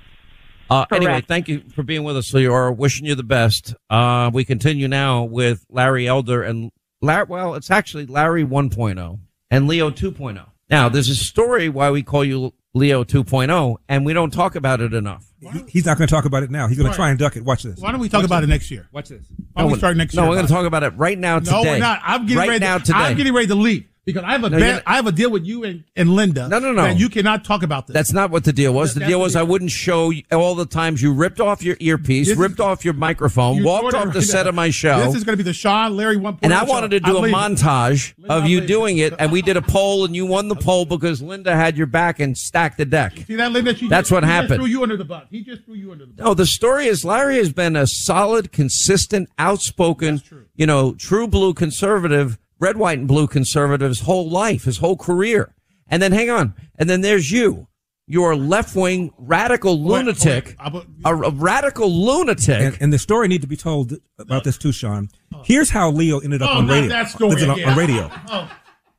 [0.70, 2.76] Uh, anyway, thank you for being with us, Leora.
[2.76, 3.74] Wishing you the best.
[3.88, 7.24] Uh, we continue now with Larry Elder and Larry.
[7.28, 9.18] Well, it's actually Larry 1.0
[9.50, 10.46] and Leo 2.0.
[10.70, 14.80] Now, there's a story why we call you Leo 2.0, and we don't talk about
[14.80, 15.24] it enough.
[15.68, 16.66] He's not going to talk about it now.
[16.66, 17.44] He's going to try and duck it.
[17.44, 17.78] Watch this.
[17.78, 18.48] Why don't we talk Watch about this.
[18.48, 18.88] it next year?
[18.92, 19.24] Watch this.
[19.52, 20.30] Why don't we start next no, year?
[20.30, 21.50] we're going to talk about it right now today.
[21.52, 22.00] No, we're not.
[22.02, 22.64] I'm getting right ready.
[22.64, 22.98] now to, today.
[22.98, 25.44] I'm getting ready to leave because I have a No, I have a deal with
[25.44, 26.48] you and, and Linda.
[26.48, 26.86] No, no, no.
[26.86, 27.94] You cannot talk about this.
[27.94, 28.94] That's not what the deal was.
[28.94, 29.36] The That's deal the was.
[29.36, 32.84] I wouldn't show all the times you ripped off your earpiece, This is- ripped off
[32.84, 34.48] your microphone, You walked of off the right set now.
[34.48, 34.98] of my show.
[35.04, 36.38] This is going to be the Sean Larry one.
[36.42, 39.42] and I wanted to do I'm a montage of I'm you doing it, and we
[39.42, 42.78] did a poll, and you won the poll because Linda had your back and stacked
[42.78, 43.18] the deck.
[43.26, 43.74] See that, Linda?
[43.76, 44.48] She That's just, what happened.
[44.48, 45.24] Just threw you under the bus.
[45.30, 46.24] He just threw you under the bus.
[46.24, 50.22] No, the story is Larry has been a solid, consistent, outspoken,
[50.56, 54.96] you know, true blue conservative, red, white, and blue conservative his whole life, his whole
[54.96, 55.54] career.
[55.88, 56.54] And then hang on.
[56.78, 57.66] And then there's you
[58.10, 62.48] you're a left wing radical lunatic, a, a radical lunatic.
[62.60, 65.10] And, and the story need to be told about this too, Sean.
[65.44, 66.88] Here's how Leo ended up Oh, on not radio.
[66.88, 67.68] that story on- again.
[67.68, 68.10] on radio.
[68.30, 68.50] Oh.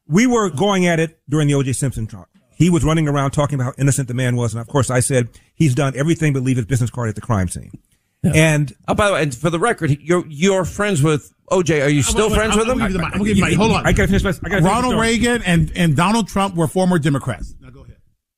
[0.07, 1.73] We were going at it during the O.J.
[1.73, 2.27] Simpson trial.
[2.55, 4.99] He was running around talking about how innocent the man was, and of course, I
[5.01, 7.71] said he's done everything but leave his business card at the crime scene.
[8.23, 11.85] And oh, by the way, and for the record, you're you're friends with OJ.
[11.85, 12.77] Are you still wait, friends I'm with him?
[12.79, 13.13] gonna give you the mic.
[13.13, 13.57] I'm gonna give you.
[13.57, 13.85] Hold on.
[13.87, 15.07] I gotta finish my- I gotta Ronald story.
[15.07, 17.53] Reagan and, and Donald Trump were former Democrats.
[17.61, 17.95] Now go ahead.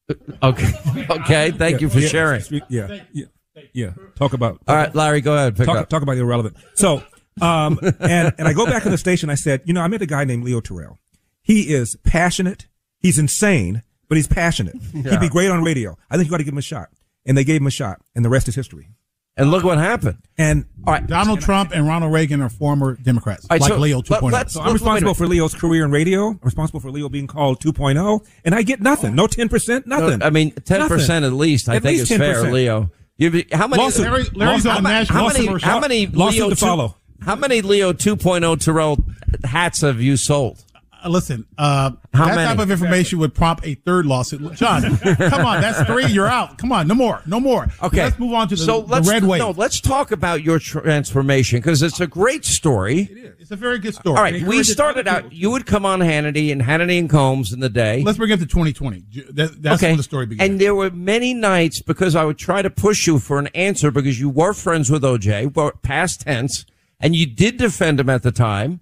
[0.43, 0.71] Okay.
[1.09, 1.51] Okay.
[1.51, 2.41] Thank you for Yeah, sharing.
[2.69, 3.25] Yeah, yeah,
[3.73, 3.91] yeah.
[4.15, 4.59] Talk about.
[4.67, 5.55] All right, Larry, go ahead.
[5.55, 5.89] Pick talk, up.
[5.89, 6.57] talk about the irrelevant.
[6.75, 7.01] So,
[7.41, 9.29] um, and and I go back to the station.
[9.29, 10.99] I said, you know, I met a guy named Leo Terrell.
[11.41, 12.67] He is passionate.
[12.99, 14.75] He's insane, but he's passionate.
[14.93, 15.11] Yeah.
[15.11, 15.97] He'd be great on radio.
[16.09, 16.89] I think you got to give him a shot.
[17.25, 18.89] And they gave him a shot, and the rest is history.
[19.37, 20.17] And look what happened.
[20.37, 23.77] And all right, Donald Trump and Ronald Reagan are former Democrats, All right, like so
[23.77, 24.31] Leo 2.0.
[24.31, 26.27] let's- So I'm responsible for Leo's career in radio.
[26.29, 29.15] I'm responsible for Leo being called 2.0, and I get nothing.
[29.15, 30.19] No 10%, nothing.
[30.19, 31.69] No, I mean, ten percent at least.
[31.69, 32.51] I At think least is fair, 10%.
[32.51, 32.91] Leo.
[33.17, 33.83] You how many?
[33.83, 34.03] Lawsuit.
[34.05, 35.45] Larry- Larry's how, on national- how many?
[35.47, 36.05] lawsuit How many?
[36.07, 36.95] Leo to two- follow.
[37.21, 38.97] How many Leo 2.0 Terrell
[39.43, 40.63] hats have you sold?
[41.05, 42.47] Listen, uh, How that many?
[42.47, 44.53] type of information would prompt a third lawsuit.
[44.53, 46.05] John, come on, that's three.
[46.05, 46.57] You're out.
[46.57, 47.67] Come on, no more, no more.
[47.81, 49.39] Okay, let's move on to the, so let's, red wave.
[49.39, 53.09] No, let's talk about your transformation because it's a great story.
[53.11, 54.15] It's It's a very good story.
[54.15, 55.33] All right, we started out.
[55.33, 58.01] You would come on Hannity and Hannity and Colmes in the day.
[58.03, 59.03] Let's bring it to 2020.
[59.31, 60.51] That, that's when the story began.
[60.51, 63.91] And there were many nights because I would try to push you for an answer
[63.91, 66.65] because you were friends with OJ, past tense,
[66.99, 68.79] and you did defend him at the time.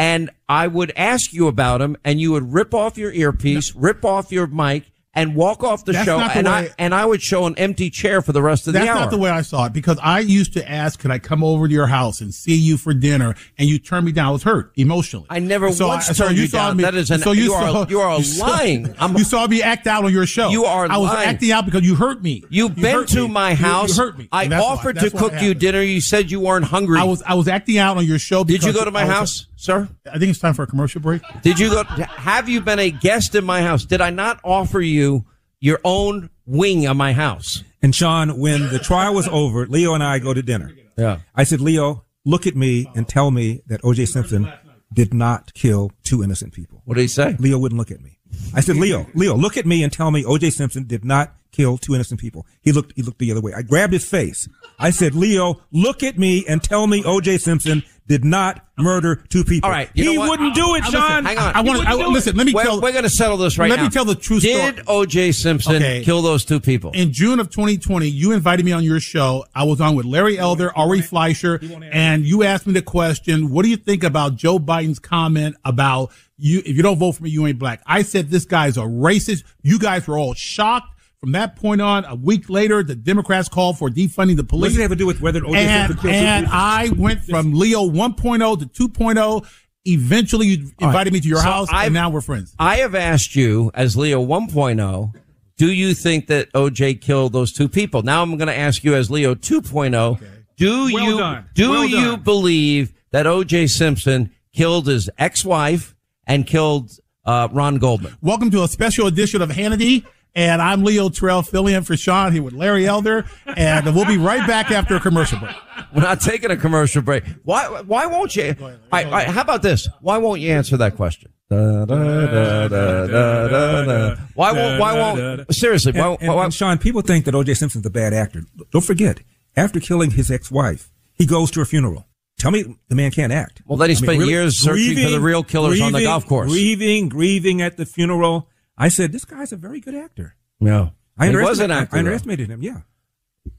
[0.00, 4.02] And I would ask you about him, and you would rip off your earpiece, rip
[4.02, 6.18] off your mic, and walk off the That's show.
[6.18, 8.78] the and I and I would show an empty chair for the rest of the
[8.78, 8.86] hour.
[8.86, 11.42] That's not the way I saw it because I used to ask, "Could I come
[11.42, 14.28] over to your house and see you for dinner?" And you turned me down.
[14.28, 15.26] I was hurt emotionally.
[15.28, 16.76] I never So once I- so turned you saw down.
[16.76, 18.94] Me, That is an- so you, you are- saw, you are saw- lying.
[19.00, 20.48] I'm- you saw me act out on your show.
[20.48, 20.90] You are lying.
[20.92, 21.28] I was lying.
[21.28, 22.44] acting out because you hurt me.
[22.48, 23.34] You've been to me.
[23.34, 23.96] my house.
[23.98, 24.28] You, hurt me.
[24.32, 25.82] I that's why- offered to cook you dinner.
[25.82, 26.98] You said you weren't hungry.
[27.00, 28.44] I was I was acting out on your show.
[28.44, 29.88] Did you go to my house, sir?
[30.10, 31.22] I think it's time for a commercial break.
[31.42, 31.84] Did you go?
[31.84, 33.84] Have you been a guest in my house?
[33.84, 35.26] Did I not offer you
[35.60, 37.62] your own wing of my house?
[37.82, 40.72] And Sean, when the trial was over, Leo and I go to dinner.
[40.96, 41.20] Yeah.
[41.34, 44.06] I said, Leo, look at me and tell me that O.J.
[44.06, 44.52] Simpson
[44.92, 46.82] did not kill two innocent people.
[46.84, 47.36] What did he say?
[47.38, 48.18] Leo wouldn't look at me.
[48.54, 50.50] I said, Leo, Leo, look at me and tell me O.J.
[50.50, 52.46] Simpson did not kill two innocent people.
[52.62, 53.52] He looked, he looked the other way.
[53.54, 54.48] I grabbed his face.
[54.78, 57.38] I said, Leo, look at me and tell me O.J.
[57.38, 59.66] Simpson did not murder two people.
[59.68, 59.88] All right.
[59.94, 60.30] you he know what?
[60.30, 61.24] wouldn't do it, I- I- Sean.
[61.24, 61.54] hang on.
[61.54, 63.56] I wanna- wouldn't I- do listen, let me We're, tell- we're going to settle this
[63.58, 63.82] right let now.
[63.82, 64.80] Let me tell the true Did.
[64.86, 65.32] O.J.
[65.32, 66.02] Simpson Okay.
[66.04, 66.90] kill those two people?
[66.92, 69.44] In June of 2020, you invited me on your show.
[69.54, 71.60] I was on with Larry Elder, Ari Fleischer,
[71.92, 76.10] and you asked me the question, what do you think about Joe Biden's comment about
[76.38, 77.80] you, if you don't vote for me, you ain't black?
[77.86, 79.44] I said, this guy's a racist.
[79.62, 80.88] You guys were all shocked.
[81.20, 84.62] From that point on, a week later, the Democrats called for defunding the police.
[84.62, 85.58] What does it have to do with whether O.J.
[85.66, 86.46] and, Simpson and?
[86.50, 89.46] I went from Leo 1.0 to 2.0.
[89.84, 92.54] Eventually, you invited me to your So house, I've- and now we're friends.
[92.58, 95.12] I have asked you, as Leo 1.0,
[95.58, 96.94] do you think that O.J.
[96.94, 98.02] killed those two people?
[98.02, 100.18] Now I'm going to ask you, as Leo 2.0,
[100.56, 101.44] do Well you done.
[101.54, 102.20] do Well you done.
[102.22, 103.66] believe that O.J.
[103.66, 105.94] Simpson killed his ex-wife
[106.26, 106.92] and killed
[107.26, 108.16] uh, Ron Goldman?
[108.22, 110.06] Welcome to a special edition of Hannity.
[110.34, 113.24] And I'm Leo Terrell, filling in for Sean here with Larry Elder.
[113.46, 115.56] And we'll be right back after a commercial break.
[115.94, 117.24] We're not taking a commercial break.
[117.42, 117.82] Why?
[117.82, 118.54] Why won't you?
[118.60, 119.88] All right, all right, how about this?
[120.00, 121.32] Why won't you answer that question?
[121.50, 124.14] Da, da, da.
[124.34, 124.80] Why won't?
[124.80, 125.52] Why won't?
[125.54, 126.10] Seriously, why?
[126.12, 127.54] And, and- why- and Sean, people think that O.J.
[127.54, 128.42] Simpson's a bad actor.
[128.70, 129.18] Don't forget,
[129.56, 132.06] after killing his ex-wife, he goes to her funeral.
[132.38, 133.62] Tell me the man can't act.
[133.66, 136.50] Well, then he spent years searching for the real killers on the golf course.
[136.50, 138.48] Grieving, grieving at the funeral.
[138.80, 140.34] I said, this guy's a very good actor.
[140.58, 141.96] No, I he was underestimated, an actor.
[141.96, 142.62] I underestimated him.
[142.62, 142.80] Yeah.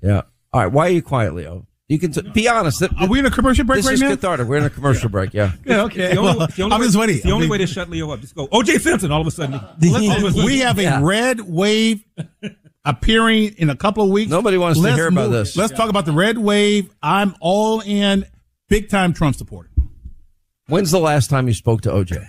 [0.01, 0.21] Yeah.
[0.51, 0.71] All right.
[0.71, 1.67] Why are you quiet, Leo?
[1.87, 2.81] You can t- be honest.
[2.81, 4.09] Are we in a commercial break this right is now?
[4.11, 4.47] cathartic.
[4.47, 5.33] We're in a commercial break.
[5.33, 5.51] Yeah.
[5.65, 6.13] Yeah, okay.
[6.13, 7.15] The only, Well, the only I'm way, just waiting.
[7.17, 8.19] it's the only I'm way to shut Leo up.
[8.21, 8.77] Just go, oh, O.J.
[8.79, 9.11] Simpson.
[9.11, 10.99] All of a sudden, Listen, we have a Yeah.
[11.03, 12.03] red wave
[12.85, 14.31] appearing in a couple of weeks.
[14.31, 15.55] Nobody wants to Let's hear about move- this.
[15.57, 16.89] Let's talk about the red wave.
[17.01, 18.25] I'm all in,
[18.69, 19.69] big time Trump supporter.
[20.67, 22.25] When's the last time you spoke to OJ?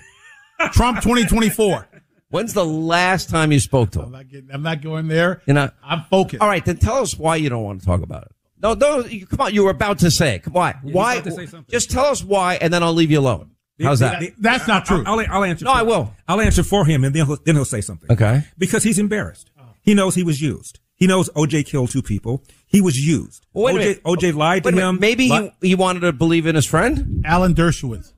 [0.73, 1.89] Trump 2024.
[2.33, 4.13] When's the last time you spoke to I'm him?
[4.13, 5.43] not, getting, I'm not going there.
[5.47, 5.71] You know.
[5.85, 6.41] I'm focused.
[6.43, 8.33] All right, then tell us why you don't want to talk about it.
[8.63, 9.01] No, no.
[9.05, 9.53] You, come on.
[9.55, 10.37] You were about to say.
[10.37, 10.45] it.
[10.45, 10.75] Come on.
[10.83, 11.15] why?
[11.17, 11.71] about to say something.
[11.71, 13.51] Just tell us why, and then I'll leave you alone.
[13.83, 14.23] How's that?
[14.39, 15.03] That's not true.
[15.07, 15.65] I'll, I'll answer.
[15.65, 16.15] No, for- I will.
[16.27, 18.11] I'll answer for him, and then he'll, then he'll say something.
[18.11, 18.45] Okay.
[18.57, 19.51] Because he's embarrassed.
[19.83, 20.79] He knows he was used.
[20.95, 22.45] He knows OJ killed two people.
[22.67, 23.45] He was used.
[23.53, 24.03] Well, wait a OJ, minute.
[24.05, 24.99] OJ lied Wait to a him.
[25.01, 28.13] Maybe Li- he, he wanted to believe in his friend, Alan Dershowitz.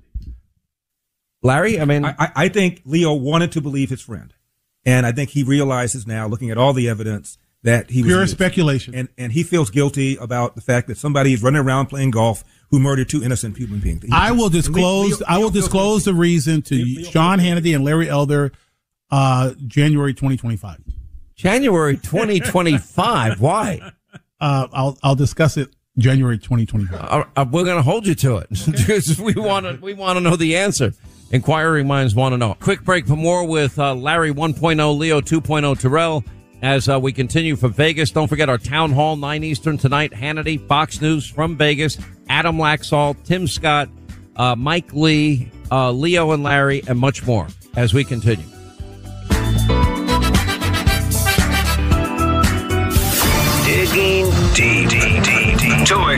[1.45, 1.79] Larry.
[1.79, 4.33] I mean, I, I- I think Leo wanted to believe his friend.
[4.87, 8.21] And I think he realizes now, looking at all the evidence, that he was Pure
[8.23, 8.33] used.
[8.35, 8.95] speculation.
[8.95, 12.45] and and he feels guilty about the fact that somebody is running around playing golf
[12.71, 14.05] who murdered two innocent human beings.
[14.13, 15.21] I will disclose.
[15.21, 18.53] Leo- I will Leo feels disclose the reason to Leo- Sean Hannity and Larry Elder,
[19.11, 20.81] uh, January 2025.
[21.37, 23.41] January 2025.
[23.41, 23.93] Why?
[24.41, 27.01] Uh, I'll I'll discuss it January 2025.
[27.01, 29.79] Uh, uh, we're going to hold you to it because we want to.
[29.83, 30.93] We want to know the answer.
[31.31, 32.55] Inquiring minds want to know.
[32.61, 36.25] Quick break for more with uh, Larry 1.0, Leo 2.0, Terrell.
[36.63, 40.13] As uh, we continue for Vegas, don't forget our town hall nine Eastern tonight.
[40.13, 41.99] Hannity, Fox News from Vegas.
[42.29, 43.89] Adam Laxalt, Tim Scott,
[44.37, 47.49] uh, Mike Lee, uh, Leo and Larry, and much more.
[47.77, 48.47] As we continue.
[53.65, 54.89] Digging deep,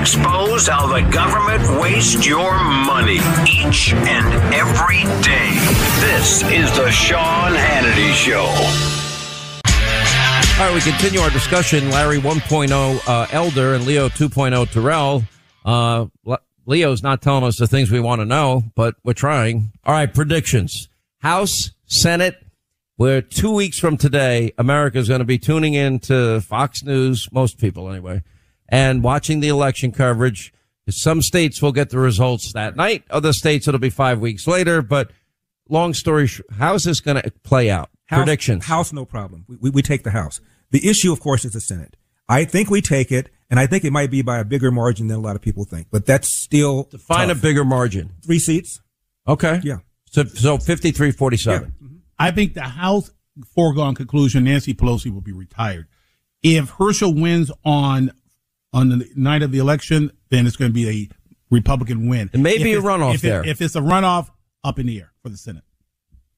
[0.07, 5.50] expose how the government wastes your money each and every day.
[5.98, 8.44] This is the Sean Hannity Show.
[10.62, 11.90] All right, we continue our discussion.
[11.90, 15.24] Larry 1.0 uh, Elder and Leo 2.0 Terrell.
[15.64, 16.07] Uh,
[16.66, 19.72] Leo's not telling us the things we want to know, but we're trying.
[19.82, 20.88] All right, predictions.
[21.18, 22.36] House, Senate.
[22.96, 24.52] We're two weeks from today.
[24.57, 28.22] America's going to be tuning in to Fox News, most people anyway,
[28.69, 30.53] and watching the election coverage.
[30.89, 33.03] Some states will get the results that night.
[33.11, 34.83] Other states, it'll be five weeks later.
[34.83, 35.11] But
[35.69, 37.91] long story short, how's this going to play out?
[38.07, 38.64] House, Predictions.
[38.67, 39.45] House, no problem.
[39.49, 40.41] We, we, we take the House.
[40.71, 41.97] The issue, of course, is the Senate.
[42.29, 45.09] I think we take it, and I think it might be by a bigger margin
[45.09, 45.89] than a lot of people think.
[45.91, 47.39] But that's still Find tough.
[47.39, 48.12] a bigger margin.
[48.25, 48.81] three seats.
[49.27, 49.61] Okay.
[49.64, 49.79] Yeah.
[50.07, 51.69] So, so 53 47.
[51.69, 51.97] Mm-hmm.
[52.19, 53.11] I think the House
[53.55, 55.89] foregone conclusion: Nancy Pelosi will be retired.
[56.43, 58.12] If Herschel wins on
[58.77, 61.09] on the night of the election, then it's going to be a
[61.51, 62.31] Republican win.
[62.33, 63.47] It may be a runoff if it- there.
[63.47, 64.31] if it's a runoff,
[64.64, 65.62] up in the air for the Senate.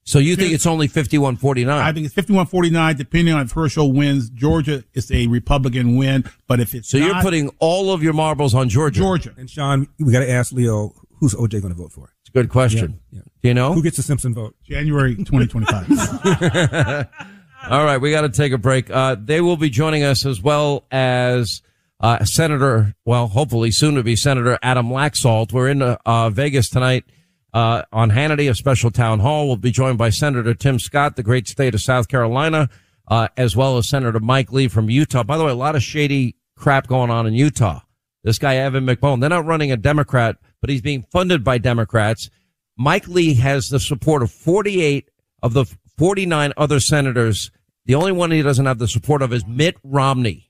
[0.05, 1.77] So you think it's only 51 49?
[1.79, 4.31] I think it's 51-49, depending on if Herschel wins.
[4.31, 6.25] Georgia, it's a Republican win.
[6.47, 9.01] But if it's So you're putting all of your marbles on Georgia.
[9.01, 9.35] Georgia.
[9.37, 12.11] And Sean, we got to ask Leo, who's OJ going to vote for?
[12.23, 13.01] It's a good question.
[13.11, 13.23] Yeah, yeah.
[13.43, 13.75] Do you know?
[13.75, 14.57] Who gets the Simpson vote?
[14.65, 17.09] January 2025.
[17.71, 18.91] All right, we got to take a break.
[18.91, 21.61] Uh, they will be joining us as well as
[22.01, 25.53] uh, Senator, well, hopefully soon to be Senator Adam Laxalt.
[25.53, 27.05] We're in uh, uh, Vegas tonight
[27.53, 29.47] uh, on Hannity, a special town hall.
[29.47, 32.69] We'll be joined by Senator Tim Scott, the great state of South Carolina,
[33.09, 35.25] uh, as well as Senator Mike Lee from Utah.
[35.25, 37.81] By the way, a lot of shady crap going on in Utah.
[38.23, 42.31] This guy, Evan McMullin, they're not running a Democrat, but he's being funded by Democrats.
[42.77, 45.11] Mike Lee has the support of 48
[45.43, 45.65] of the
[45.97, 47.51] 49 other senators.
[47.87, 50.48] The only one he doesn't have the support of is Mitt Romney.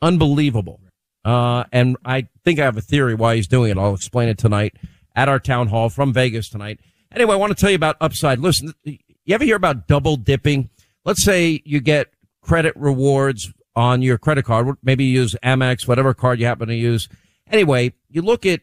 [0.00, 0.80] Unbelievable.
[1.24, 3.78] Uh, and I think I have a theory why he's doing it.
[3.78, 4.76] I'll explain it tonight
[5.14, 6.80] at our town hall from Vegas tonight.
[7.12, 8.38] Anyway, I want to tell you about Upside.
[8.38, 8.98] Listen, you
[9.30, 10.70] ever hear about double dipping?
[11.04, 12.08] Let's say you get
[12.40, 14.76] credit rewards on your credit card.
[14.82, 17.08] Maybe you use Amex, whatever card you happen to use.
[17.50, 18.60] Anyway, you look at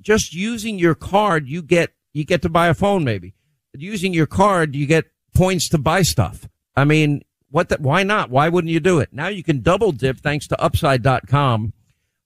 [0.00, 3.04] just using your card, you get you get to buy a phone.
[3.04, 3.34] Maybe
[3.74, 6.48] using your card, you get points to buy stuff.
[6.76, 7.22] I mean,
[7.54, 7.68] what?
[7.68, 8.30] The, why not?
[8.30, 9.10] Why wouldn't you do it?
[9.12, 11.72] Now you can double dip thanks to Upside.com,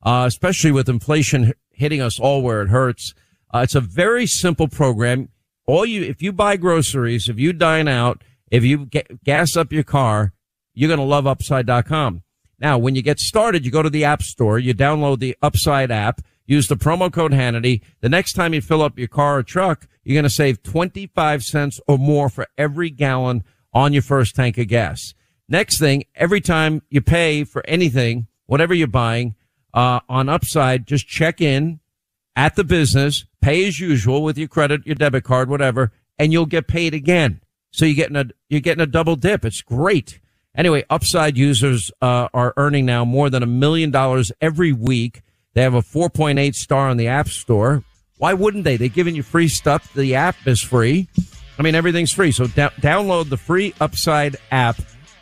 [0.03, 3.12] uh, especially with inflation hitting us all where it hurts.
[3.53, 5.29] Uh, it's a very simple program.
[5.66, 9.70] All you, if you buy groceries, if you dine out, if you get, gas up
[9.70, 10.33] your car,
[10.72, 12.22] you're going to love Upside.com.
[12.59, 15.91] Now, when you get started, you go to the App Store, you download the Upside
[15.91, 17.83] app, use the promo code Hannity.
[18.01, 21.43] The next time you fill up your car or truck, you're going to save 25
[21.43, 25.12] cents or more for every gallon on your first tank of gas.
[25.49, 29.35] Next thing, every time you pay for anything, whatever you're buying,
[29.73, 31.81] uh, on Upside, just check in
[32.37, 36.47] at the business, pay as usual with your credit, your debit card, whatever, and you'll
[36.47, 37.41] get paid again.
[37.71, 39.45] So you're getting a, you're getting a double dip.
[39.45, 40.21] It's great.
[40.55, 45.23] Anyway, Upside users, uh, are earning now more than a million dollars every week.
[45.55, 47.85] They have a 4.8 star on the App Store.
[48.19, 48.77] Why wouldn't they?
[48.77, 49.93] They're giving you free stuff.
[49.95, 51.09] The app is free.
[51.59, 52.33] I mean, everything's free.
[52.33, 54.81] So download the free Upside app.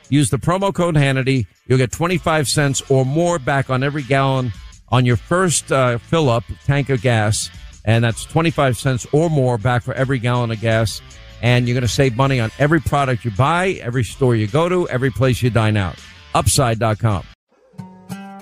[0.09, 1.47] Use the promo code Hannity.
[1.67, 4.53] You'll get 25 cents or more back on every gallon
[4.89, 7.51] on your first uh, fill up tank of gas.
[7.85, 11.01] And that's 25 cents or more back for every gallon of gas.
[11.43, 14.69] And you're going to save money on every product you buy, every store you go
[14.69, 15.97] to, every place you dine out.
[16.35, 17.25] Upside.com.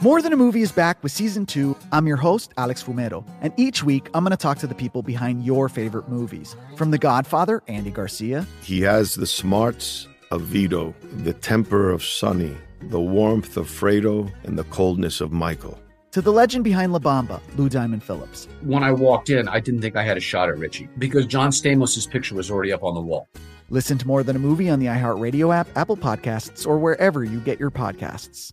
[0.02, 1.76] More Than a Movie is back with season two.
[1.90, 5.02] I'm your host, Alex Fumero, and each week I'm going to talk to the people
[5.02, 6.56] behind your favorite movies.
[6.76, 12.56] From The Godfather, Andy Garcia, He has the smarts of Vito, the temper of Sonny,
[12.82, 15.78] the warmth of Fredo, and the coldness of Michael.
[16.12, 18.46] to the legend behind La Bamba, Lou Diamond Phillips.
[18.62, 21.50] When I walked in, I didn't think I had a shot at Richie because John
[21.50, 23.28] Stamos' picture was already up on the wall.
[23.68, 27.40] Listen to More Than a Movie on the iHeartRadio app, Apple Podcasts, or wherever you
[27.40, 28.52] get your podcasts.